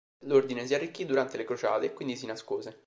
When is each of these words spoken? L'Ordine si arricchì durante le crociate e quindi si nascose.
L'Ordine 0.25 0.65
si 0.65 0.73
arricchì 0.73 1.05
durante 1.05 1.37
le 1.37 1.43
crociate 1.43 1.85
e 1.85 1.93
quindi 1.93 2.15
si 2.15 2.25
nascose. 2.25 2.75